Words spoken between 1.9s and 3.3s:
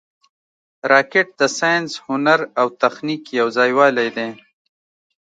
هنر او تخنیک